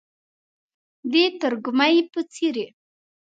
[1.11, 2.65] د ترږمۍ په څیرې،